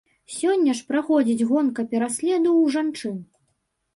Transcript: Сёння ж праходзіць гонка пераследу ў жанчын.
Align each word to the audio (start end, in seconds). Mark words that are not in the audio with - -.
Сёння 0.35 0.71
ж 0.79 0.85
праходзіць 0.91 1.47
гонка 1.51 1.85
пераследу 1.91 2.49
ў 2.61 2.75
жанчын. 2.77 3.17